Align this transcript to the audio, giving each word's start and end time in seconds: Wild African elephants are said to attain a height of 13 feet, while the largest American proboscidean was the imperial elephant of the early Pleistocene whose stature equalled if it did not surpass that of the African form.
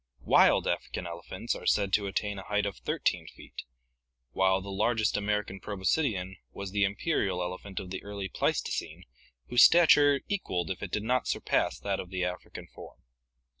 Wild 0.25 0.65
African 0.67 1.05
elephants 1.05 1.55
are 1.55 1.67
said 1.67 1.93
to 1.93 2.07
attain 2.07 2.39
a 2.39 2.47
height 2.47 2.65
of 2.65 2.77
13 2.77 3.27
feet, 3.27 3.61
while 4.31 4.59
the 4.59 4.71
largest 4.71 5.15
American 5.15 5.59
proboscidean 5.59 6.37
was 6.51 6.71
the 6.71 6.83
imperial 6.83 7.39
elephant 7.39 7.79
of 7.79 7.91
the 7.91 8.01
early 8.03 8.27
Pleistocene 8.27 9.03
whose 9.49 9.61
stature 9.63 10.21
equalled 10.27 10.71
if 10.71 10.81
it 10.81 10.89
did 10.89 11.03
not 11.03 11.27
surpass 11.27 11.77
that 11.77 11.99
of 11.99 12.09
the 12.09 12.25
African 12.25 12.65
form. 12.65 12.97